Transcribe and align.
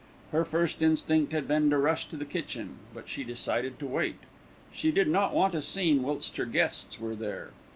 Her 0.31 0.43
first 0.43 0.81
instinct 0.81 1.31
had 1.31 1.47
been 1.47 1.69
to 1.69 1.77
rush 1.77 2.05
to 2.07 2.17
the 2.17 2.25
kitchen; 2.25 2.79
but 2.91 3.07
she 3.07 3.23
decided 3.23 3.77
to 3.77 3.85
wait. 3.85 4.17
She 4.73 4.89
did 4.91 5.07
not 5.07 5.31
want 5.31 5.53
a 5.53 5.61
scene 5.61 6.01
whilst 6.01 6.37
her 6.37 6.45
guests 6.45 6.99
were 6.99 7.15
there. 7.15 7.51